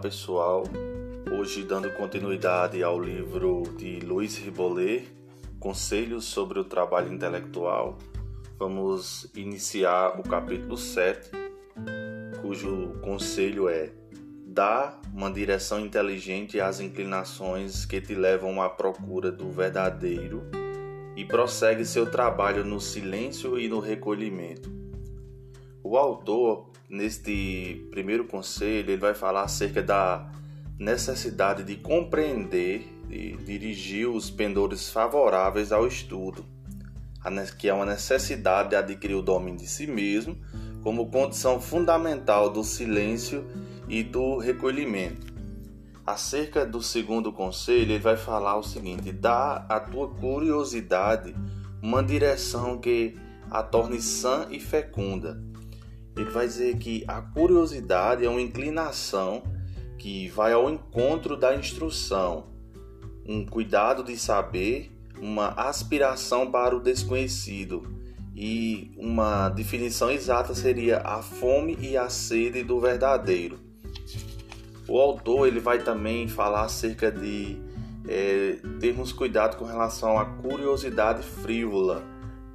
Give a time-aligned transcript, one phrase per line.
[0.00, 0.64] Pessoal,
[1.30, 5.06] hoje dando continuidade ao livro de Luiz Ribolet,
[5.58, 7.98] Conselhos sobre o Trabalho Intelectual,
[8.58, 11.30] vamos iniciar o capítulo 7,
[12.40, 13.92] cujo conselho é
[14.46, 20.42] Dá uma direção inteligente às inclinações que te levam à procura do verdadeiro
[21.14, 24.72] e prossegue seu trabalho no silêncio e no recolhimento.
[25.84, 30.28] O autor neste primeiro conselho, ele vai falar acerca da
[30.76, 36.44] necessidade de compreender e dirigir os pendores favoráveis ao estudo,
[37.58, 40.36] que é uma necessidade de adquirir o domínio de si mesmo
[40.82, 43.46] como condição fundamental do silêncio
[43.88, 45.30] e do recolhimento.
[46.04, 51.36] Acerca do segundo conselho, ele vai falar o seguinte: dá à tua curiosidade
[51.82, 53.16] uma direção que
[53.50, 55.49] a torne sã e fecunda
[56.16, 59.42] ele vai dizer que a curiosidade é uma inclinação
[59.98, 62.46] que vai ao encontro da instrução,
[63.26, 67.82] um cuidado de saber, uma aspiração para o desconhecido.
[68.34, 73.58] E uma definição exata seria a fome e a sede do verdadeiro.
[74.88, 77.58] O autor ele vai também falar acerca de
[78.08, 82.02] é, termos cuidado com relação à curiosidade frívola.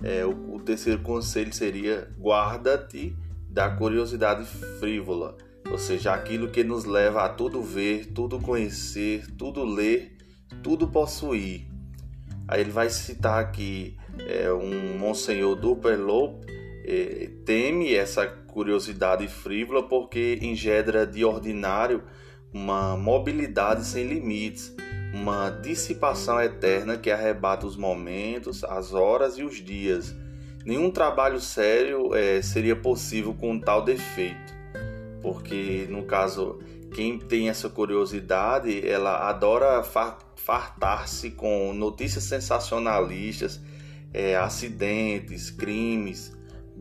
[0.04, 3.16] É, o, o terceiro conselho seria guarda-te
[3.56, 4.44] da curiosidade
[4.82, 5.38] frívola,
[5.72, 10.18] ou seja, aquilo que nos leva a tudo ver, tudo conhecer, tudo ler,
[10.62, 11.66] tudo possuir.
[12.50, 16.44] Aí ele vai citar aqui é, um Monsenhor Duperlop
[16.84, 22.04] é, teme essa curiosidade frívola porque engendra de ordinário
[22.54, 24.76] uma mobilidade sem limites,
[25.14, 30.14] uma dissipação eterna que arrebata os momentos, as horas e os dias
[30.66, 34.54] nenhum trabalho sério é, seria possível com tal defeito,
[35.22, 36.60] porque no caso
[36.96, 39.84] quem tem essa curiosidade, ela adora
[40.36, 43.60] fartar-se com notícias sensacionalistas,
[44.14, 46.32] é, acidentes, crimes,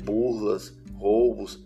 [0.05, 1.65] burlas, roubos.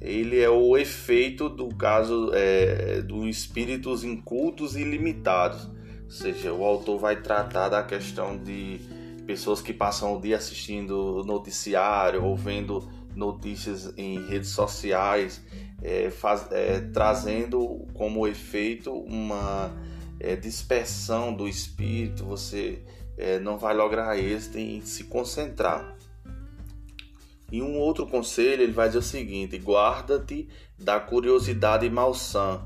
[0.00, 5.70] Ele é o efeito do caso é, dos espíritos incultos e limitados.
[6.04, 8.80] Ou seja, o autor vai tratar da questão de
[9.26, 15.42] pessoas que passam o dia assistindo noticiário ou vendo notícias em redes sociais,
[15.82, 19.72] é, faz, é, trazendo como efeito uma
[20.18, 22.82] é, dispersão do espírito, você
[23.16, 25.96] é, não vai lograr êxito em se concentrar.
[27.52, 30.48] E um outro conselho, ele vai dizer o seguinte: guarda-te
[30.78, 32.62] da curiosidade malsã,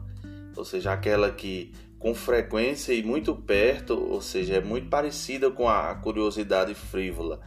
[0.56, 5.68] ou seja, aquela que com frequência e muito perto, ou seja, é muito parecida com
[5.68, 7.40] a curiosidade frívola.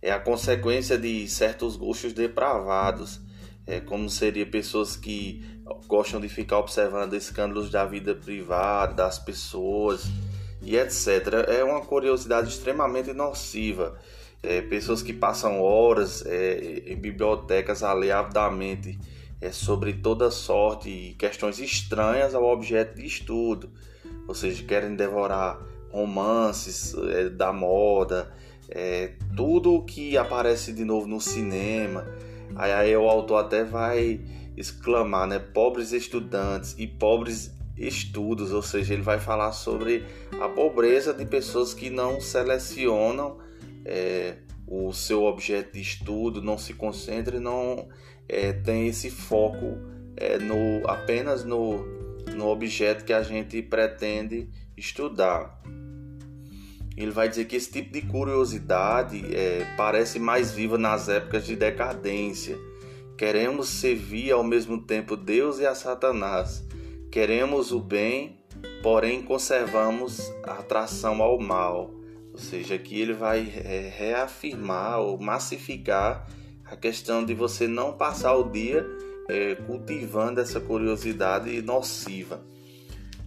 [0.00, 3.20] É a consequência de certos gostos depravados,
[3.66, 5.44] é como seria pessoas que
[5.88, 10.04] gostam de ficar observando escândalos da vida privada das pessoas
[10.62, 11.48] e etc.
[11.48, 13.98] É uma curiosidade extremamente nociva.
[14.40, 18.96] É, pessoas que passam horas é, em bibliotecas a avidamente
[19.40, 23.72] é, sobre toda sorte e questões estranhas ao objeto de estudo
[24.26, 25.60] ou seja, querem devorar
[25.90, 28.32] romances é, da moda,
[28.68, 32.06] é, tudo que aparece de novo no cinema.
[32.54, 34.20] Aí, aí o autor até vai
[34.56, 35.38] exclamar, né?
[35.38, 40.04] Pobres estudantes e pobres estudos, ou seja, ele vai falar sobre
[40.40, 43.38] a pobreza de pessoas que não selecionam
[43.84, 47.88] é, o seu objeto de estudo, não se concentram não
[48.28, 49.78] é, tem esse foco
[50.16, 51.84] é, no, apenas no,
[52.36, 55.60] no objeto que a gente pretende estudar.
[56.96, 61.56] Ele vai dizer que esse tipo de curiosidade é, parece mais viva nas épocas de
[61.56, 62.56] decadência.
[63.18, 66.64] Queremos servir ao mesmo tempo Deus e a Satanás.
[67.10, 68.38] Queremos o bem,
[68.82, 71.90] porém conservamos a atração ao mal.
[72.32, 76.26] Ou seja, que ele vai é, reafirmar ou massificar
[76.64, 78.86] a questão de você não passar o dia
[79.28, 82.40] é, cultivando essa curiosidade nociva.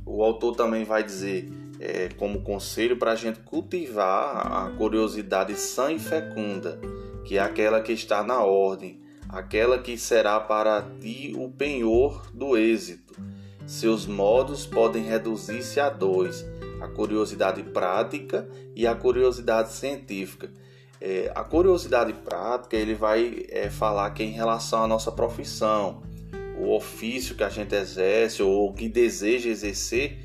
[0.05, 1.49] O autor também vai dizer,
[1.79, 6.79] é, como conselho, para a gente cultivar a curiosidade sã e fecunda,
[7.23, 12.57] que é aquela que está na ordem, aquela que será para ti o penhor do
[12.57, 13.13] êxito.
[13.67, 16.43] Seus modos podem reduzir-se a dois:
[16.81, 20.49] a curiosidade prática e a curiosidade científica.
[21.01, 26.01] É, a curiosidade prática ele vai é, falar que em relação à nossa profissão,
[26.57, 30.19] o ofício que a gente exerce ou que deseja exercer,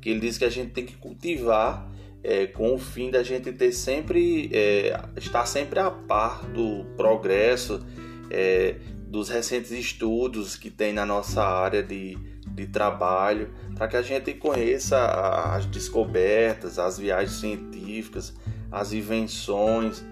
[0.00, 1.90] que ele diz que a gente tem que cultivar
[2.22, 7.84] é, com o fim da gente ter sempre é, estar sempre a par do progresso
[8.30, 8.76] é,
[9.06, 12.16] dos recentes estudos que tem na nossa área de
[12.54, 14.98] de trabalho, para que a gente conheça
[15.54, 18.34] as descobertas, as viagens científicas,
[18.70, 20.04] as invenções.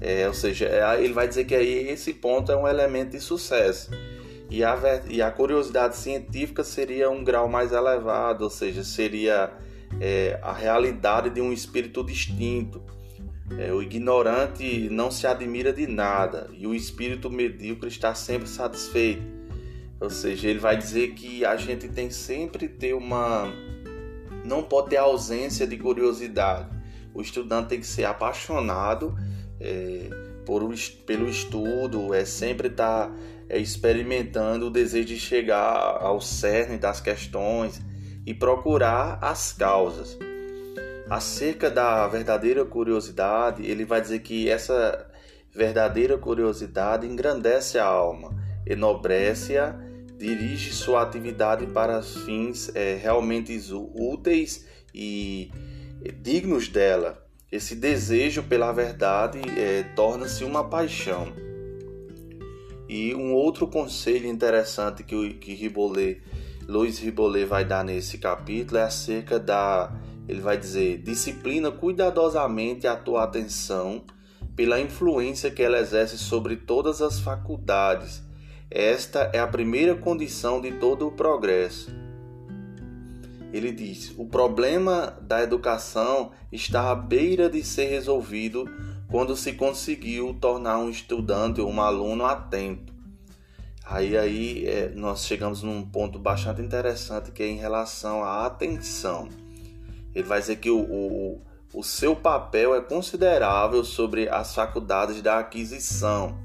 [0.00, 3.20] É, ou seja, é, ele vai dizer que aí esse ponto é um elemento de
[3.20, 3.90] sucesso.
[4.50, 9.50] E a, e a curiosidade científica seria um grau mais elevado, ou seja, seria
[10.00, 12.82] é, a realidade de um espírito distinto.
[13.58, 19.22] É, o ignorante não se admira de nada e o espírito medíocre está sempre satisfeito.
[20.00, 23.52] Ou seja, ele vai dizer que a gente tem sempre ter uma.
[24.44, 26.68] Não pode ter ausência de curiosidade.
[27.14, 29.16] O estudante tem que ser apaixonado
[29.60, 30.10] é,
[30.44, 30.62] por,
[31.06, 33.16] pelo estudo, é sempre estar tá,
[33.48, 37.80] é, experimentando o desejo de chegar ao cerne das questões
[38.26, 40.18] e procurar as causas.
[41.08, 45.06] Acerca da verdadeira curiosidade, ele vai dizer que essa
[45.54, 48.34] verdadeira curiosidade engrandece a alma,
[48.66, 49.78] enobrece-a,
[50.18, 53.56] dirige sua atividade para fins é, realmente
[53.94, 55.50] úteis e
[56.12, 57.24] dignos dela.
[57.50, 61.32] Esse desejo pela verdade é, torna-se uma paixão.
[62.88, 66.20] E um outro conselho interessante que, que Ribolet,
[66.68, 69.92] Luiz Ribolet vai dar nesse capítulo é acerca da
[70.28, 74.02] ele vai dizer: disciplina cuidadosamente a tua atenção
[74.56, 78.22] pela influência que ela exerce sobre todas as faculdades.
[78.70, 82.03] Esta é a primeira condição de todo o progresso.
[83.54, 88.68] Ele diz: o problema da educação está à beira de ser resolvido
[89.08, 92.92] quando se conseguiu tornar um estudante ou um aluno atento.
[93.84, 99.28] Aí, aí é, nós chegamos num ponto bastante interessante que é em relação à atenção.
[100.12, 101.42] Ele vai dizer que o, o,
[101.72, 106.36] o seu papel é considerável sobre as faculdades da aquisição,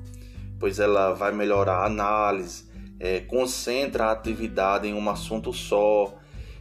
[0.59, 2.69] pois ela vai melhorar a análise,
[2.99, 6.18] é, concentra a atividade em um assunto só,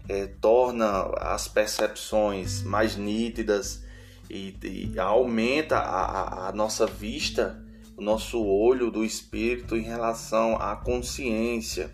[0.09, 3.85] é, torna as percepções mais nítidas
[4.31, 7.63] e, e aumenta a, a, nossa vista,
[7.97, 11.91] o nosso olho do espírito em relação à consciência.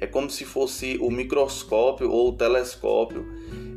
[0.00, 3.24] É como se fosse o microscópio ou o telescópio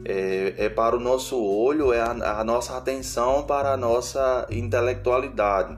[0.06, 5.78] é, é para o nosso olho, é a, a, nossa atenção para a nossa intelectualidade.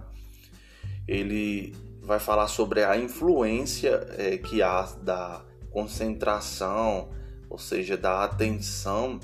[1.07, 5.41] Ele vai falar sobre a influência é, que há da
[5.71, 7.09] concentração,
[7.49, 9.19] ou seja, da atenção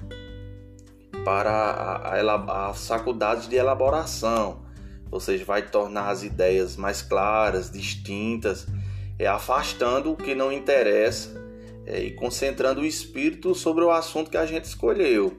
[1.24, 4.64] para a, a, as faculdades de elaboração,
[5.12, 8.68] ou seja, vai tornar as ideias mais claras, distintas,
[9.20, 11.30] é, afastando o que não interessa
[11.86, 15.38] é, e concentrando o espírito sobre o assunto que a gente escolheu.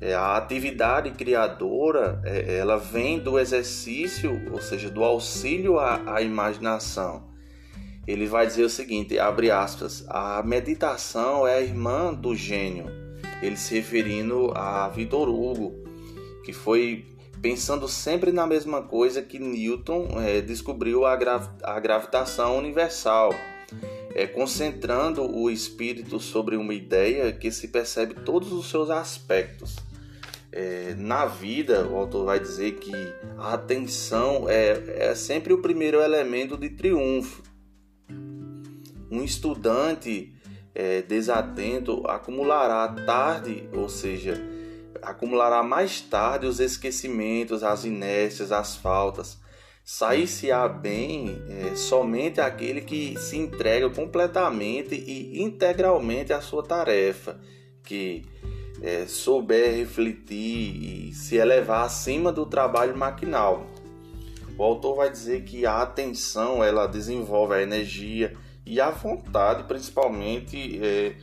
[0.00, 6.22] É, a atividade criadora é, ela vem do exercício, ou seja, do auxílio à, à
[6.22, 7.29] imaginação.
[8.10, 12.86] Ele vai dizer o seguinte, abre aspas, a meditação é a irmã do gênio.
[13.40, 15.74] Ele se referindo a Vitor Hugo,
[16.44, 17.06] que foi
[17.40, 23.32] pensando sempre na mesma coisa que Newton é, descobriu a, gravi a gravitação universal
[24.14, 29.76] é, concentrando o espírito sobre uma ideia que se percebe todos os seus aspectos.
[30.52, 32.92] É, na vida, o autor vai dizer que
[33.38, 37.42] a atenção é, é sempre o primeiro elemento de triunfo.
[39.10, 40.32] Um estudante
[40.74, 44.40] é, desatento acumulará tarde, ou seja,
[45.02, 49.40] acumulará mais tarde os esquecimentos, as inércias, as faltas,
[49.92, 57.40] Sair-se-á bem é, somente aquele que se entrega completamente e integralmente à sua tarefa,
[57.82, 58.24] que
[58.80, 63.66] é, souber refletir e se elevar acima do trabalho maquinal.
[64.56, 68.36] O autor vai dizer que a atenção ela desenvolve a energia
[68.70, 71.16] e a vontade, principalmente, é,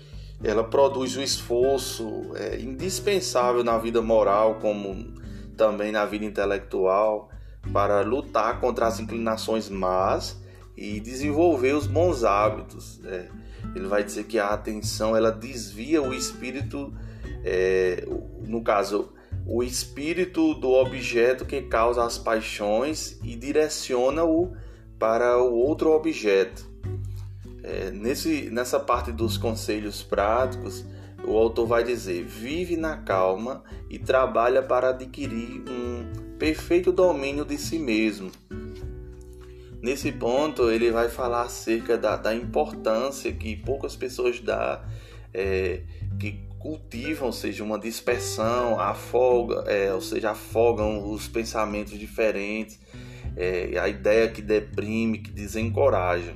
[0.43, 5.13] ela produz o esforço é, indispensável na vida moral, como
[5.55, 7.29] também na vida intelectual
[7.71, 10.37] para lutar contra as inclinações más
[10.75, 12.99] e desenvolver os bons hábitos.
[13.05, 13.29] É,
[13.73, 16.93] ele vai dizer que a atenção ela desvia o espírito,
[17.45, 18.05] é,
[18.45, 19.13] no caso,
[19.45, 24.53] o espírito do objeto que causa as paixões e direciona-o
[24.99, 26.66] para o outro objeto.
[27.67, 30.85] É, nesse, nessa parte dos conselhos práticos,
[31.25, 37.57] o autor vai dizer: vive na calma e trabalha para adquirir um perfeito domínio de
[37.57, 38.31] si mesmo.
[39.81, 44.83] Nesse ponto, ele vai falar acerca da, da importância que poucas pessoas dá,
[45.33, 45.81] é,
[46.17, 52.79] que cultivam, ou seja, uma dispersão, afoga, é, ou seja, afogam os pensamentos diferentes,
[53.35, 56.35] é, a ideia que deprime, que desencoraja.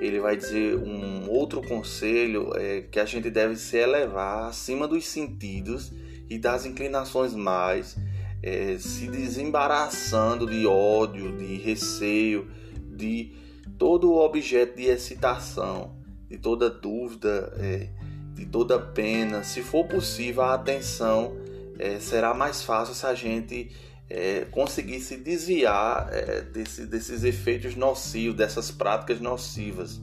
[0.00, 5.06] Ele vai dizer um outro conselho é que a gente deve se elevar acima dos
[5.06, 5.92] sentidos
[6.28, 7.96] e das inclinações mais,
[8.42, 12.48] é, se desembaraçando de ódio, de receio,
[12.96, 13.32] de
[13.76, 15.94] todo objeto de excitação,
[16.28, 17.88] de toda dúvida, é,
[18.32, 19.42] de toda pena.
[19.42, 21.36] Se for possível, a atenção
[21.78, 23.70] é, será mais fácil se a gente
[24.10, 30.00] é, conseguir se desviar é, desse, desses efeitos nocivos, dessas práticas nocivas.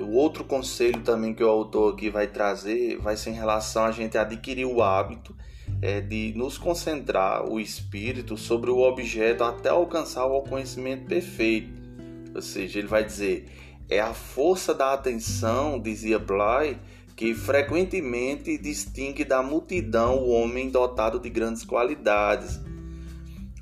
[0.00, 3.90] O outro conselho também que o autor aqui vai trazer vai ser em relação a
[3.90, 5.36] gente adquirir o hábito
[5.82, 11.82] é, de nos concentrar o espírito sobre o objeto até alcançar o conhecimento perfeito.
[12.34, 13.48] Ou seja, ele vai dizer:
[13.88, 16.78] é a força da atenção, dizia Bly,
[17.14, 22.60] que frequentemente distingue da multidão o homem dotado de grandes qualidades.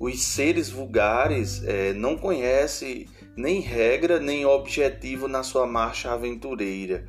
[0.00, 7.06] Os seres vulgares é, não conhecem nem regra nem objetivo na sua marcha aventureira.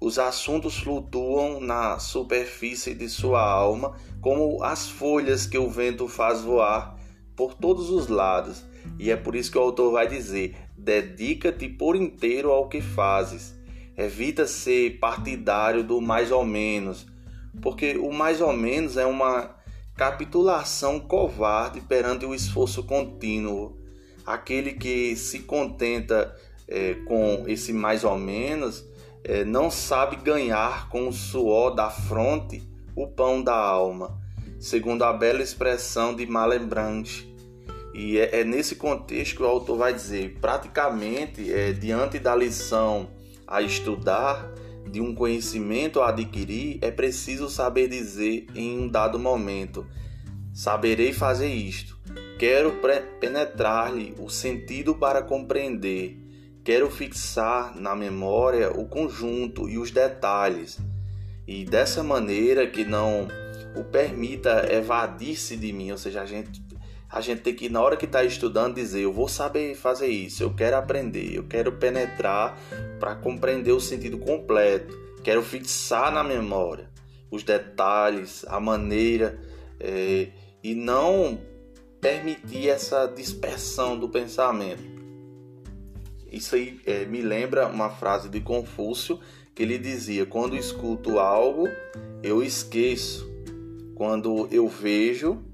[0.00, 6.40] Os assuntos flutuam na superfície de sua alma como as folhas que o vento faz
[6.40, 6.98] voar
[7.36, 8.64] por todos os lados.
[8.98, 13.54] E é por isso que o autor vai dizer: dedica-te por inteiro ao que fazes.
[13.94, 17.06] Evita ser partidário do mais ou menos,
[17.60, 19.54] porque o mais ou menos é uma
[19.96, 23.76] capitulação covarde perante o esforço contínuo.
[24.24, 26.34] Aquele que se contenta
[26.68, 28.84] é, com esse mais ou menos
[29.24, 32.62] é, não sabe ganhar com o suor da fronte
[32.94, 34.18] o pão da alma,
[34.60, 37.32] segundo a bela expressão de Malembranche.
[37.94, 43.08] E é, é, nesse contexto que o autor vai dizer, praticamente, é, diante da lição
[43.46, 44.50] a estudar,
[44.90, 49.86] de um conhecimento a adquirir, é preciso saber dizer em um dado momento:
[50.52, 51.98] saberei fazer isto.
[52.38, 52.80] Quero
[53.20, 56.18] penetrar-lhe o sentido para compreender.
[56.64, 60.78] Quero fixar na memória o conjunto e os detalhes,
[61.46, 63.28] e dessa maneira que não
[63.74, 66.60] o permita evadir-se de mim, ou seja, a gente
[67.12, 70.42] a gente tem que, na hora que está estudando, dizer: eu vou saber fazer isso,
[70.42, 72.58] eu quero aprender, eu quero penetrar
[72.98, 76.90] para compreender o sentido completo, quero fixar na memória
[77.30, 79.38] os detalhes, a maneira,
[79.78, 80.28] é,
[80.62, 81.38] e não
[82.00, 84.82] permitir essa dispersão do pensamento.
[86.30, 89.20] Isso aí é, me lembra uma frase de Confúcio
[89.54, 91.68] que ele dizia: Quando escuto algo,
[92.22, 93.30] eu esqueço.
[93.94, 95.51] Quando eu vejo,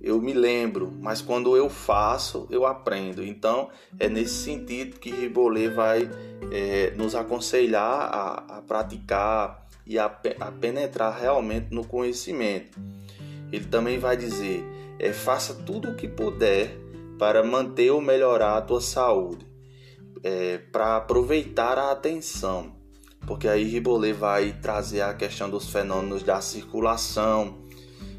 [0.00, 3.24] eu me lembro, mas quando eu faço, eu aprendo.
[3.24, 6.08] Então, é nesse sentido que Ribollet vai
[6.52, 12.78] é, nos aconselhar a, a praticar e a, a, penetrar realmente no conhecimento.
[13.50, 14.64] Ele também vai dizer:
[15.00, 16.76] é, faça tudo o que puder
[17.18, 19.44] para manter ou melhorar a tua saúde,
[20.22, 22.76] é, para aproveitar a atenção,
[23.26, 27.66] porque aí Ribollet vai trazer a questão dos fenômenos da circulação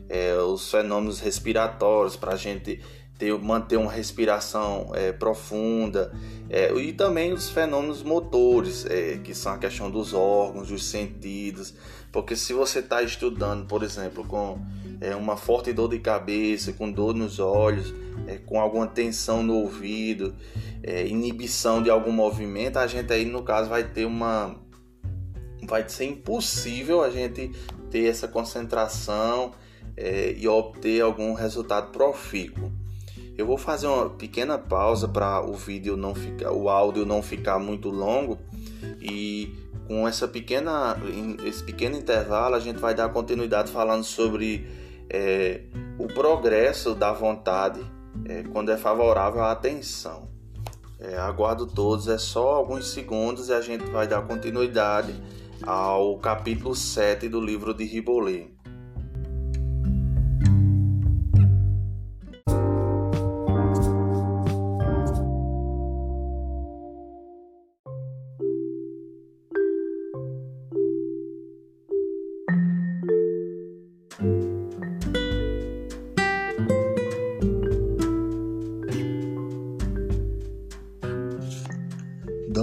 [0.10, 2.82] é, os fenômenos respiratórios para a gente
[3.20, 6.12] ter, manter uma respiração é, profunda
[6.50, 11.76] é, e também os fenômenos motores, é, que são a questão dos órgãos, dos sentidos,
[12.12, 14.60] porque se você está estudando, por exemplo, com
[15.02, 17.94] é, uma forte dor de cabeça, com dor nos olhos,
[18.26, 20.34] é, com alguma tensão no ouvido,
[21.06, 24.56] inibição de algum movimento, a gente aí no caso vai ter uma
[25.68, 27.52] vai ser impossível a gente
[27.92, 29.52] ter essa concentração
[30.00, 32.72] é, e obter algum resultado profícuo.
[33.38, 37.60] Eu vou fazer uma pequena pausa para o vídeo não ficar, o áudio não ficar
[37.60, 38.38] muito longo
[39.02, 39.54] e
[39.88, 40.98] com essa pequena,
[41.46, 44.68] esse pequeno intervalo a gente vai dar continuidade falando sobre
[45.10, 45.62] é,
[45.98, 47.82] o progresso da vontade
[48.26, 50.30] é, quando é favorável à atenção.
[51.00, 55.14] É, aguardo todos, é só alguns segundos e a gente vai dar continuidade
[55.64, 58.59] ao capítulo 7 do livro de Ribollet.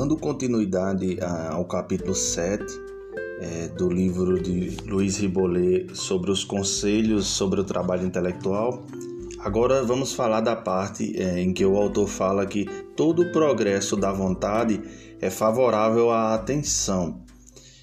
[0.06, 1.18] Dando continuidade
[1.50, 2.64] ao capítulo 7
[3.40, 8.86] é, do livro de Luiz Ribollet sobre os conselhos sobre o trabalho intelectual,
[9.40, 13.96] agora vamos falar da parte é, em que o autor fala que todo o progresso
[13.96, 14.80] da vontade
[15.20, 17.22] é favorável à atenção.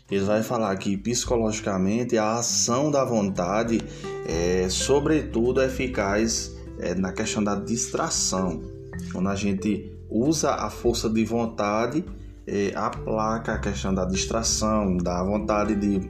[0.09, 3.81] Ele vai falar que psicologicamente a ação da vontade
[4.25, 8.63] é, sobretudo, eficaz é, na questão da distração.
[9.11, 12.03] Quando a gente usa a força de vontade
[12.45, 16.09] é, aplaca a questão da distração, da vontade de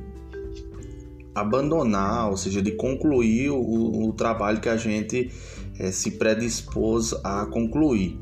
[1.36, 5.32] abandonar, ou seja, de concluir o, o trabalho que a gente
[5.80, 8.20] é, se predispôs a concluir.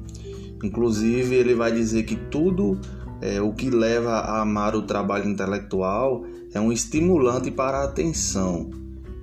[0.64, 2.80] Inclusive, ele vai dizer que tudo
[3.22, 6.24] é, o que leva a amar o trabalho intelectual
[6.54, 8.70] é um estimulante para a atenção.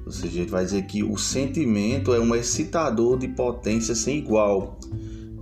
[0.05, 4.79] Ou seja, ele vai dizer que o sentimento é um excitador de potência sem igual.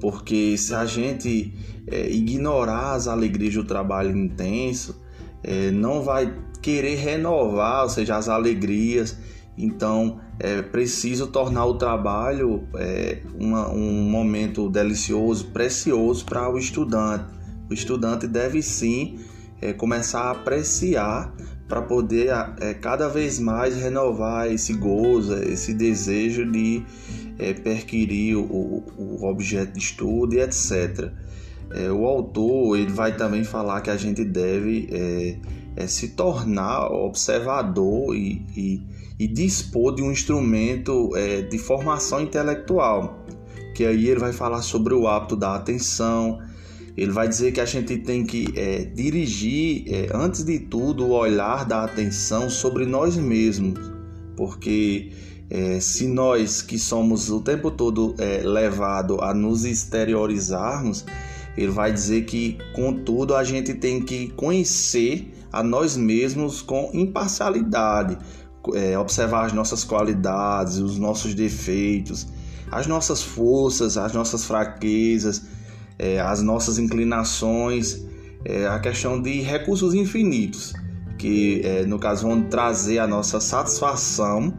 [0.00, 1.54] Porque se a gente
[1.86, 5.00] é, ignorar as alegrias do trabalho intenso,
[5.42, 9.16] é, não vai querer renovar, ou seja, as alegrias.
[9.56, 17.32] Então é preciso tornar o trabalho é, uma, um momento delicioso, precioso para o estudante.
[17.70, 19.18] O estudante deve sim
[19.60, 21.34] é, começar a apreciar
[21.68, 22.30] para poder
[22.60, 26.84] é, cada vez mais renovar esse gozo, esse desejo de
[27.38, 31.10] é, perquirir o, o objeto de estudo e etc.
[31.70, 35.38] É, o autor ele vai também falar que a gente deve é,
[35.76, 38.82] é, se tornar observador e, e,
[39.18, 43.24] e, dispor de um instrumento é, de formação intelectual,
[43.74, 46.38] que aí ele vai falar sobre o hábito da atenção,
[46.96, 51.10] ele vai dizer que a gente tem que é, dirigir, é, antes de tudo, o
[51.10, 53.78] olhar da atenção sobre nós mesmos,
[54.34, 55.12] porque
[55.50, 61.04] é, se nós que somos o tempo todo é, levado a nos exteriorizarmos,
[61.56, 68.18] ele vai dizer que, contudo, a gente tem que conhecer a nós mesmos com imparcialidade,
[68.74, 72.26] é, observar as nossas qualidades, os nossos defeitos,
[72.70, 75.42] as nossas forças, as nossas fraquezas,
[75.98, 78.04] é, as nossas inclinações,
[78.44, 80.72] é, a questão de recursos infinitos,
[81.18, 84.52] que é, no caso vão trazer a nossa satisfação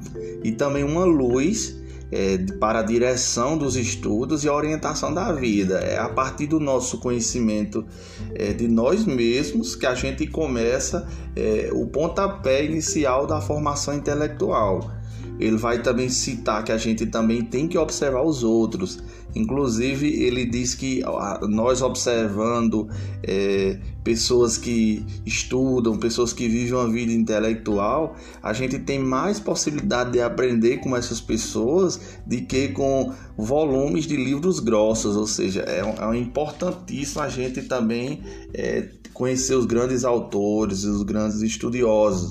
[0.44, 1.78] e também uma luz
[2.12, 5.80] é, para a direção dos estudos e a orientação da vida.
[5.80, 7.86] É a partir do nosso conhecimento
[8.34, 14.97] é, de nós mesmos que a gente começa é, o pontapé inicial da formação intelectual.
[15.40, 19.00] Ele vai também citar que a gente também tem que observar os outros.
[19.36, 21.04] Inclusive, ele diz que
[21.48, 22.88] nós observando
[23.22, 30.12] é, pessoas que estudam, pessoas que vivem uma vida intelectual, a gente tem mais possibilidade
[30.12, 35.16] de aprender com essas pessoas do que com volumes de livros grossos.
[35.16, 38.24] Ou seja, é, é importantíssimo a gente também
[38.54, 42.30] é, conhecer os grandes autores, os grandes estudiosos.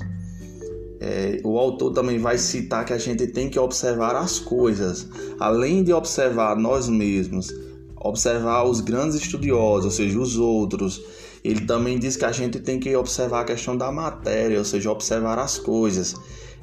[0.99, 5.07] É, o autor também vai citar que a gente tem que observar as coisas,
[5.39, 7.53] além de observar nós mesmos,
[7.95, 11.01] observar os grandes estudiosos, ou seja, os outros.
[11.43, 14.91] Ele também diz que a gente tem que observar a questão da matéria, ou seja,
[14.91, 16.15] observar as coisas.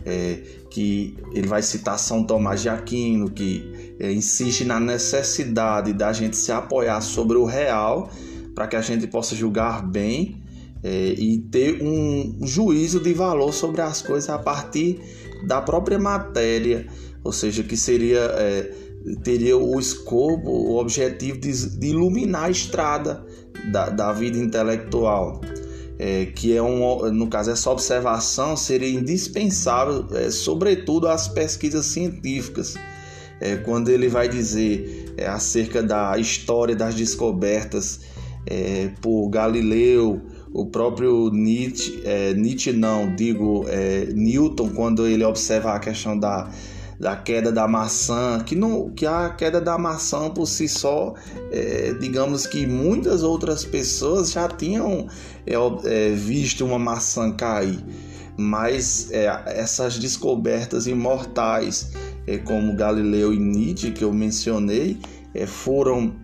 [0.06, 6.12] É, que ele vai citar São Tomás de Aquino, que é, insiste na necessidade da
[6.12, 8.10] gente se apoiar sobre o real
[8.54, 10.43] para que a gente possa julgar bem
[10.84, 15.00] é, e ter um juízo de valor sobre as coisas a partir
[15.46, 16.86] da própria matéria,
[17.24, 18.70] ou seja, que seria é,
[19.22, 23.24] teria o escopo, o objetivo de, de iluminar a estrada
[23.72, 25.40] da, da vida intelectual.
[25.96, 32.74] É, que é um, no caso essa observação seria indispensável, é, sobretudo às pesquisas científicas,
[33.40, 38.00] é, quando ele vai dizer é, acerca da história das descobertas
[38.44, 40.20] é, por Galileu,
[40.54, 46.48] o próprio Nietzsche, é, Nietzsche não, digo é, Newton, quando ele observa a questão da,
[46.98, 51.12] da queda da maçã, que, não, que a queda da maçã por si só,
[51.50, 55.08] é, digamos que muitas outras pessoas já tinham
[55.44, 57.84] é, é, visto uma maçã cair,
[58.38, 61.90] mas é, essas descobertas imortais,
[62.44, 64.98] como Galileu e Nietzsche, que eu mencionei,
[65.46, 66.14] foram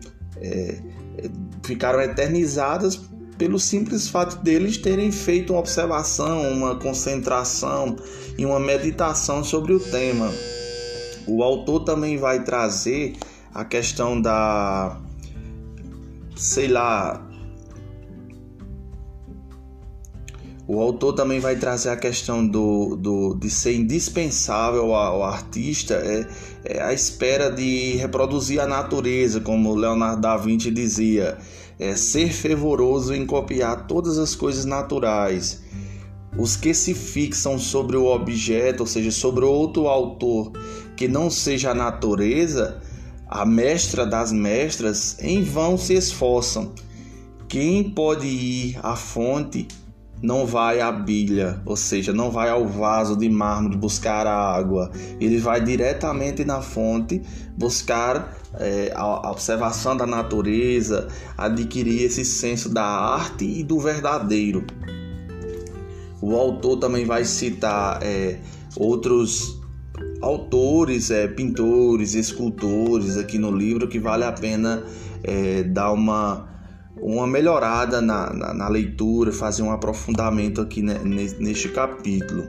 [1.62, 2.98] ficaram eternizadas
[3.40, 7.96] pelo simples fato deles terem feito uma observação, uma concentração
[8.36, 10.30] e uma meditação sobre o tema.
[11.26, 13.16] O autor também vai trazer
[13.54, 15.00] a questão da,
[16.36, 17.26] sei lá,
[20.68, 26.24] O autor também vai trazer a questão do, do, de ser indispensável ao artista é,
[26.64, 31.36] é a espera de reproduzir a natureza, como Leonardo da Vinci dizia
[31.80, 35.62] é ser fervoroso em copiar todas as coisas naturais.
[36.36, 40.52] Os que se fixam sobre o objeto, ou seja, sobre outro autor
[40.94, 42.82] que não seja a natureza,
[43.26, 46.72] a mestra das mestras, em vão se esforçam.
[47.48, 49.66] Quem pode ir à fonte
[50.22, 54.90] não vai à bilha, ou seja, não vai ao vaso de mármore buscar a água.
[55.18, 57.22] Ele vai diretamente na fonte
[57.56, 64.64] buscar é, a observação da natureza, adquirir esse senso da arte e do verdadeiro.
[66.20, 68.38] O autor também vai citar é,
[68.76, 69.58] outros
[70.20, 74.84] autores, é, pintores, escultores aqui no livro que vale a pena
[75.22, 76.49] é, dar uma,
[77.00, 82.48] uma melhorada na, na, na, leitura, fazer um aprofundamento aqui neste capítulo.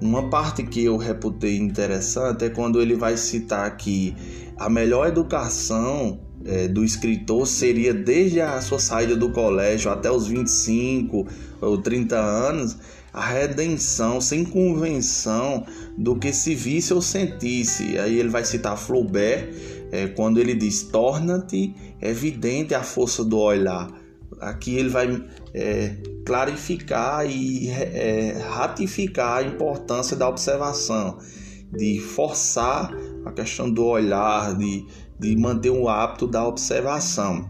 [0.00, 4.14] Uma parte que eu reputei interessante é quando ele vai citar que
[4.56, 10.26] a melhor educação é, do escritor seria desde a sua saída do colégio até os
[10.26, 11.26] 25
[11.60, 12.76] ou 30 anos,
[13.12, 15.64] a redenção sem convenção
[15.96, 17.98] do que se visse ou sentisse.
[17.98, 19.48] Aí ele vai citar Flaubert
[19.90, 23.88] é, quando ele diz: torna-te evidente a força do olhar.
[24.40, 25.96] Aqui ele vai é,
[26.26, 31.18] clarificar e é, ratificar a importância da observação,
[31.72, 32.92] de forçar
[33.24, 34.84] a questão do olhar, de,
[35.18, 37.48] de manter o hábito da observação.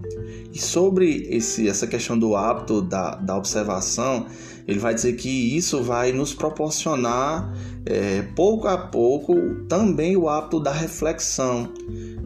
[0.52, 4.26] E sobre esse, essa questão do hábito da, da observação,
[4.66, 7.52] ele vai dizer que isso vai nos proporcionar,
[7.84, 9.34] é, pouco a pouco,
[9.68, 11.72] também o hábito da reflexão,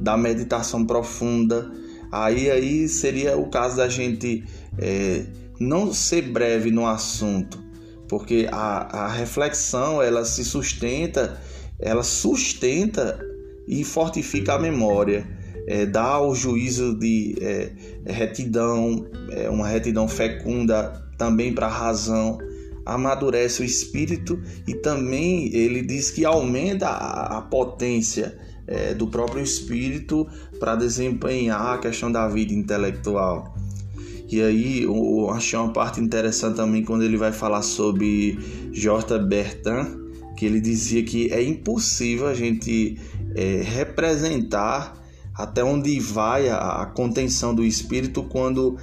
[0.00, 1.70] da meditação profunda.
[2.10, 4.42] Aí, aí seria o caso da gente
[4.78, 5.24] é,
[5.60, 7.62] não ser breve no assunto,
[8.08, 11.40] porque a, a reflexão ela se sustenta,
[11.78, 13.20] ela sustenta
[13.68, 15.38] e fortifica a memória.
[15.66, 17.70] É, dá o juízo de é,
[18.06, 22.38] retidão, é, uma retidão fecunda também para a razão,
[22.84, 28.36] amadurece o espírito e também ele diz que aumenta a, a potência
[28.70, 30.26] é, do próprio espírito
[30.58, 33.54] para desempenhar a questão da vida intelectual.
[34.30, 38.38] E aí eu achei uma parte interessante também quando ele vai falar sobre
[38.72, 39.18] J.
[39.18, 39.98] Bertin,
[40.36, 42.96] que ele dizia que é impossível a gente
[43.34, 44.96] é, representar
[45.34, 48.76] até onde vai a, a contenção do espírito quando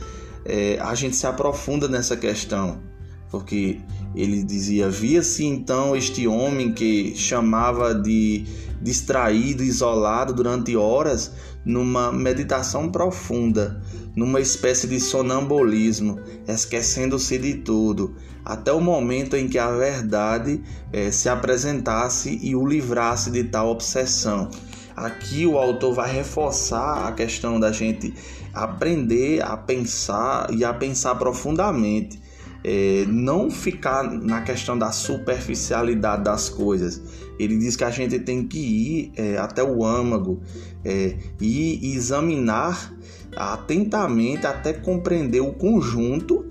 [0.44, 2.82] é, a gente se aprofunda nessa questão,
[3.30, 3.80] porque
[4.18, 8.46] ele dizia: via-se então este homem que chamava de
[8.82, 11.32] distraído, isolado durante horas,
[11.66, 13.82] numa meditação profunda,
[14.16, 20.62] numa espécie de sonambulismo, esquecendo-se de tudo, até o momento em que a verdade
[20.94, 24.50] é, se apresentasse e o livrasse de tal obsessão.
[24.96, 28.14] Aqui o autor vai reforçar a questão da gente
[28.54, 32.20] aprender a pensar e a pensar profundamente.
[32.64, 37.02] É, não ficar na questão da superficialidade das coisas.
[37.40, 40.42] Ele diz que a gente tem que ir é, até o âmago
[40.84, 42.94] é, e examinar
[43.36, 46.46] atentamente até compreender o conjunto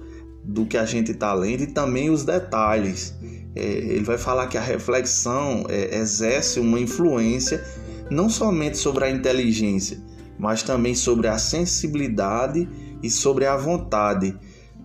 [0.44, 3.14] do que a gente está lendo e também os detalhes.
[3.54, 7.64] É, ele vai falar que a reflexão é, exerce uma influência
[8.10, 9.98] não somente sobre a inteligência,
[10.38, 12.68] mas também sobre a sensibilidade
[13.02, 14.36] e sobre a vontade,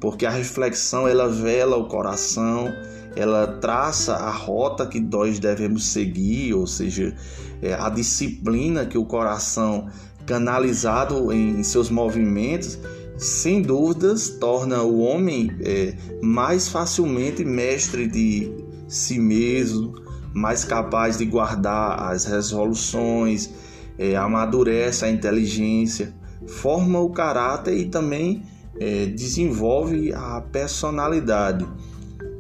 [0.02, 2.74] porque a reflexão ela vela o coração,
[3.16, 7.16] ela traça a rota que nós devemos seguir, ou seja,
[7.62, 9.88] é, a disciplina que o coração
[10.26, 12.80] canalizado em seus movimentos,
[13.16, 18.52] sem dúvidas, torna o homem é, mais facilmente mestre de
[18.88, 19.94] si mesmo,
[20.34, 23.52] mais capaz de guardar as resoluções,
[24.00, 26.12] é, amadurece a inteligência,
[26.48, 28.44] forma o caráter e também
[28.82, 31.68] é, desenvolve a personalidade.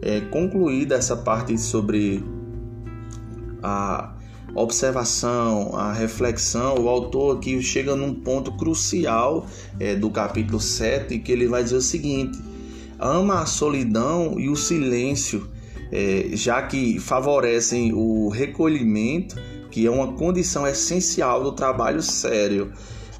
[0.01, 2.23] É, concluída essa parte sobre
[3.61, 4.15] a
[4.55, 9.45] observação, a reflexão, o autor aqui chega num ponto crucial
[9.79, 12.39] é, do capítulo 7 que ele vai dizer o seguinte:
[12.99, 15.47] ama a solidão e o silêncio
[15.91, 19.35] é, já que favorecem o recolhimento,
[19.69, 22.71] que é uma condição essencial do trabalho sério.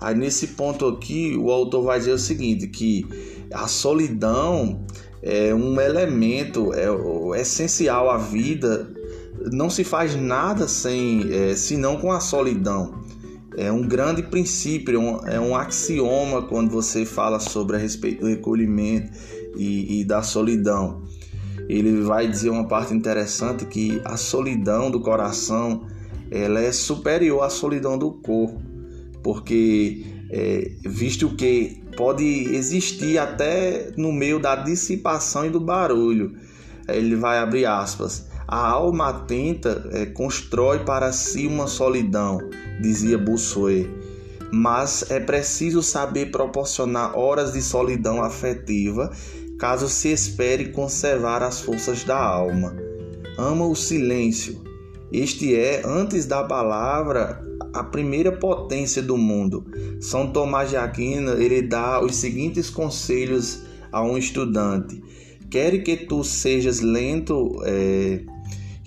[0.01, 3.05] Aí nesse ponto aqui, o autor vai dizer o seguinte, que
[3.53, 4.83] a solidão
[5.21, 6.85] é um elemento é,
[7.37, 8.91] é essencial à vida.
[9.51, 12.99] Não se faz nada sem, é, senão com a solidão.
[13.55, 18.21] É um grande princípio, é um, é um axioma quando você fala sobre a respeito
[18.21, 19.11] do recolhimento
[19.55, 21.03] e, e da solidão
[21.71, 25.85] ele vai dizer uma parte interessante que a solidão do coração
[26.29, 28.61] ela é superior à solidão do corpo,
[29.23, 36.36] porque é, visto que pode existir até no meio da dissipação e do barulho,
[36.88, 38.27] ele vai abrir aspas.
[38.47, 42.39] A alma atenta é, constrói para si uma solidão,
[42.81, 43.89] dizia Bossuet,
[44.51, 49.12] mas é preciso saber proporcionar horas de solidão afetiva
[49.57, 52.75] caso se espere conservar as forças da alma.
[53.38, 54.70] Ama o silêncio.
[55.12, 57.43] Este é, antes da palavra,
[57.74, 59.65] a primeira potência do mundo.
[60.00, 65.04] São Tomás de Aquino ele dá os seguintes conselhos a um estudante:
[65.50, 68.24] quer que tu sejas lento, é,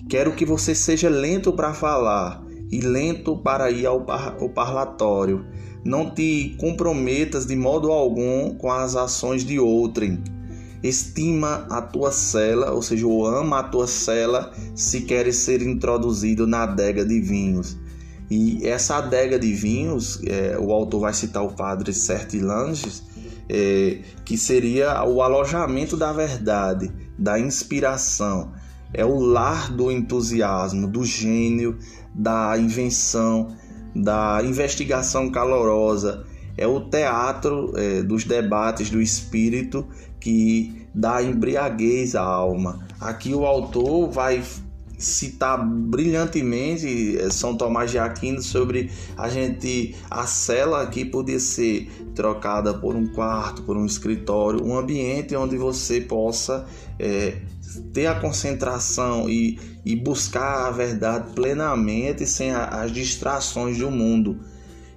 [0.09, 5.45] quero que você seja lento para falar e lento para ir ao, par, ao parlatório.
[5.83, 10.23] Não te comprometas de modo algum com as ações de outrem.
[10.87, 16.45] Estima a tua cela, ou seja, ou ama a tua cela se queres ser introduzido
[16.45, 17.75] na adega de vinhos.
[18.29, 23.03] E essa adega de vinhos, é, o autor vai citar o padre Sertilanges,
[23.49, 28.51] é, que seria o alojamento da verdade, da inspiração.
[28.93, 31.79] É o lar do entusiasmo, do gênio,
[32.13, 33.55] da invenção,
[33.95, 36.25] da investigação calorosa.
[36.57, 39.85] É o teatro é, dos debates do espírito
[40.25, 42.79] que dá embriaguez à alma.
[42.99, 44.43] Aqui o autor vai
[44.97, 51.91] citar brilhantemente eh, São Tomás de Aquino sobre a gente a cela aqui poder ser
[52.15, 56.65] trocada por um quarto, por um escritório, um ambiente onde você possa
[56.97, 57.37] é,
[57.93, 64.39] ter a concentração e, e buscar a verdade plenamente sem a, as distrações do mundo.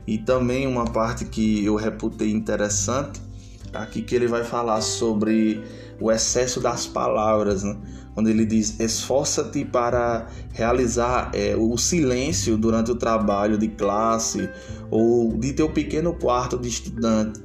[0.07, 3.28] E também uma parte que eu reputei interessante
[3.73, 5.63] aqui que ele vai falar sobre
[6.01, 7.77] o excesso das palavras, né?
[8.15, 14.49] quando ele diz: esforça-te para realizar é, o silêncio durante o trabalho de classe
[14.91, 17.41] ou de teu pequeno quarto de estudante.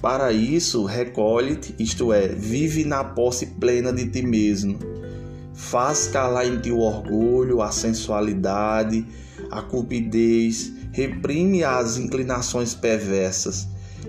[0.00, 4.78] Para isso, recolhe-te, isto é, vive na posse plena de ti mesmo.
[5.52, 9.04] Faz calar em ti o orgulho, a sensualidade,
[9.50, 13.66] a cupidez, reprime as inclinações perversas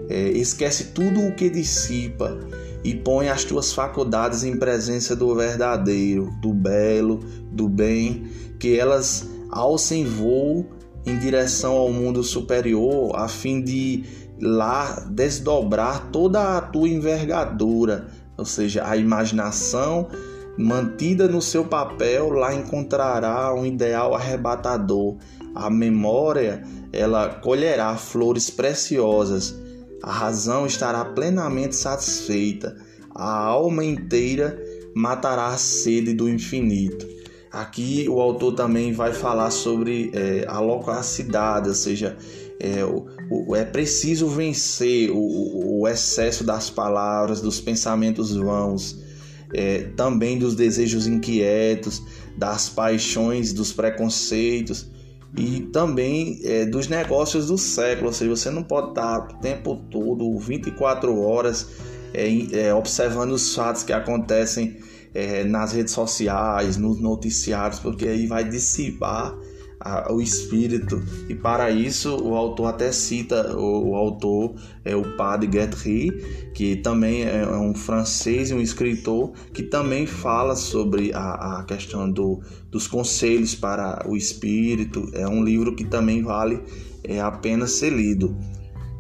[0.10, 2.38] é, esquece tudo o que dissipa
[2.84, 7.20] e põe as tuas faculdades em presença do verdadeiro, do belo,
[7.52, 8.28] do bem,
[8.60, 10.66] que elas alcem voo
[11.06, 14.04] em direção ao mundo superior, a fim de
[14.40, 18.08] lá desdobrar toda a tua envergadura,
[18.38, 20.08] ou seja, a imaginação
[20.58, 25.18] mantida no seu papel lá encontrará um ideal arrebatador.
[25.56, 29.56] A memória, ela colherá flores preciosas
[30.02, 32.76] a razão estará plenamente satisfeita,
[33.14, 34.58] a alma inteira
[34.94, 37.08] matará a sede do infinito.
[37.52, 42.16] Aqui o autor também vai falar sobre é, a loquacidade, ou seja,
[42.60, 49.00] é, o, o, é preciso vencer o, o, excesso das palavras, dos pensamentos vãos,
[49.54, 52.02] é, também dos desejos inquietos,
[52.38, 54.88] das paixões, dos preconceitos
[55.38, 58.08] e também é, dos negócios do século.
[58.08, 61.68] Ou seja, você não pode estar o tempo todo, 24 horas,
[62.14, 64.78] é, é, observando os fatos que acontecem
[65.14, 69.36] é, nas redes sociais, nos noticiários, porque aí vai dissipar
[69.80, 71.02] a, o espírito.
[71.28, 76.12] E para isso, o autor até cita o, o autor, é o padre Guthrie,
[76.54, 81.64] que também é, é um francês e um escritor, que também fala sobre a, a
[81.64, 85.10] questão do, dos conselhos para o espírito.
[85.14, 86.62] É um livro que também vale
[87.04, 88.36] é, apenas ser lido.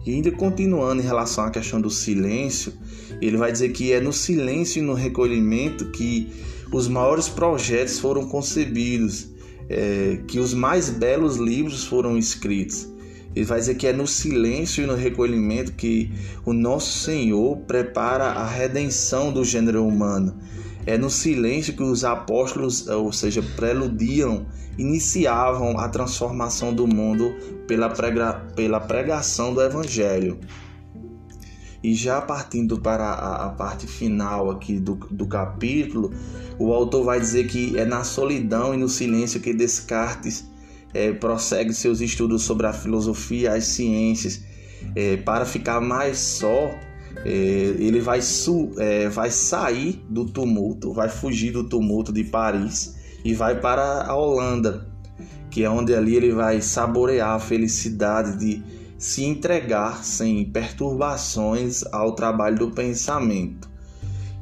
[0.05, 2.73] E ainda continuando em relação à questão do silêncio,
[3.21, 6.31] ele vai dizer que é no silêncio e no recolhimento que
[6.71, 9.28] os maiores projetos foram concebidos
[9.69, 12.91] é, que os mais belos livros foram escritos.
[13.35, 16.11] Ele vai dizer que é no silêncio e no recolhimento que
[16.43, 20.35] o nosso Senhor prepara a redenção do gênero humano.
[20.85, 27.35] É no silêncio que os apóstolos, ou seja, preludiam, iniciavam a transformação do mundo
[27.67, 30.39] pela, prega, pela pregação do Evangelho.
[31.81, 36.11] E já partindo para a, a parte final aqui do, do capítulo,
[36.57, 40.45] o autor vai dizer que é na solidão e no silêncio que Descartes
[40.93, 44.43] é, prossegue seus estudos sobre a filosofia as ciências.
[44.95, 46.71] É, para ficar mais só,
[47.25, 48.71] é, ele vai, su,
[49.11, 54.87] vai sair do tumulto, vai fugir do tumulto de Paris e vai para a Holanda,
[55.49, 62.11] que é onde ali ele vai saborear a felicidade de se entregar sem perturbações ao
[62.11, 63.69] trabalho do pensamento.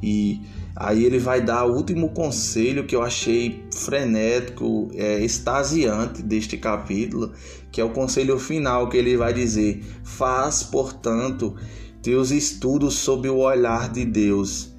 [0.02, 0.40] E
[0.74, 7.32] aí ele vai dar o último conselho que eu achei frenético, é, extasiante deste capítulo,
[7.70, 11.54] que é o conselho final que ele vai dizer: Faz, portanto,
[12.02, 14.74] teus estudos sob o olhar de Deus,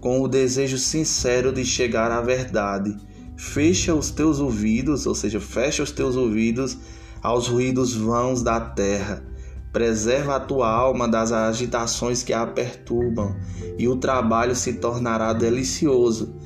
[0.00, 2.96] com o desejo sincero de chegar à verdade.
[3.36, 6.78] Fecha os teus ouvidos, ou seja, fecha os teus ouvidos
[7.24, 9.24] aos ruídos vãos da terra.
[9.72, 13.34] preserva a tua alma das agitações que a perturbam,
[13.76, 16.36] e o trabalho se tornará delicioso.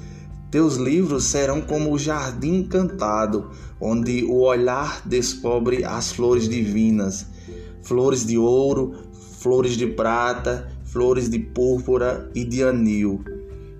[0.50, 7.26] Teus livros serão como o jardim encantado, onde o olhar descobre as flores divinas,
[7.82, 8.94] flores de ouro,
[9.40, 13.22] flores de prata, flores de púrpura e de anil.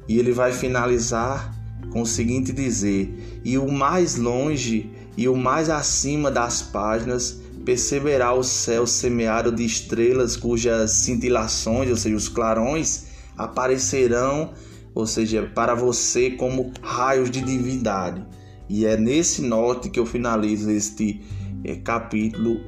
[0.07, 1.55] E ele vai finalizar
[1.91, 8.33] com o seguinte dizer: E o mais longe e o mais acima das páginas perceberá
[8.33, 14.53] o céu semeado de estrelas cujas cintilações, ou seja, os clarões, aparecerão,
[14.95, 18.25] ou seja, para você como raios de divindade.
[18.69, 21.21] E é nesse note que eu finalizo este
[21.65, 22.61] é, capítulo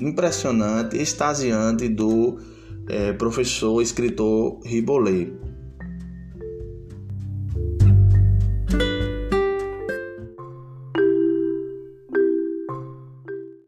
[0.00, 2.38] impressionante, extasiante do
[2.88, 5.30] é, professor escritor Ribollet.